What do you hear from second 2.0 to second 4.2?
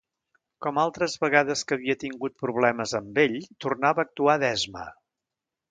tingut problemes amb ell, tornava a